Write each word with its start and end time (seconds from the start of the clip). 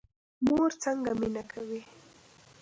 مور 0.45 0.71
څنګه 0.83 1.11
مینه 1.19 1.43
کوي؟ 1.51 1.81